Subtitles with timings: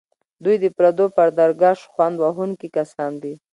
[0.43, 3.33] دوی د پردو پر درګاه شخوند وهونکي کسان دي.